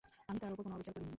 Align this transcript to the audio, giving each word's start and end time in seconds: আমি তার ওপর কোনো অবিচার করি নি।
আমি 0.29 0.37
তার 0.41 0.51
ওপর 0.53 0.63
কোনো 0.65 0.75
অবিচার 0.77 0.93
করি 0.95 1.03
নি। 1.05 1.09